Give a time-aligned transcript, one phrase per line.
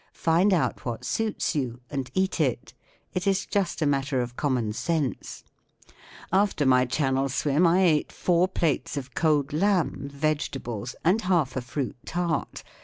[0.17, 2.73] Find out what suits you and eat it*
[3.13, 5.43] It is just a matter of com¬ mon sense.
[6.33, 11.61] After my Channel swim I ate lour plates of cold lamb* vegetables, and half a
[11.61, 12.63] fruit tart.